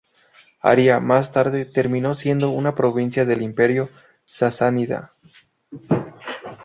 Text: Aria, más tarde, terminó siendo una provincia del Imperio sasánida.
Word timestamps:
Aria, 0.63 0.99
más 0.99 1.31
tarde, 1.31 1.65
terminó 1.65 2.15
siendo 2.15 2.49
una 2.49 2.73
provincia 2.73 3.23
del 3.23 3.43
Imperio 3.43 3.89
sasánida. 4.25 5.13